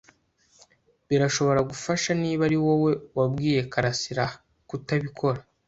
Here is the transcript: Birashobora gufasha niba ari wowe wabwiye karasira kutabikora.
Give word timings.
Birashobora 1.07 1.59
gufasha 1.69 2.09
niba 2.21 2.41
ari 2.47 2.57
wowe 2.65 2.91
wabwiye 3.17 3.59
karasira 3.73 4.25
kutabikora. 4.69 5.39